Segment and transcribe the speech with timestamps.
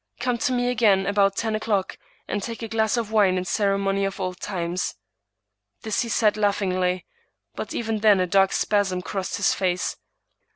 [0.19, 1.95] Come to me again about ten o'clock,
[2.27, 4.95] and take a glass of wine in memory of old times."
[5.83, 7.05] This he said laughingly;
[7.53, 9.97] but even then a dark spasm crossed his face.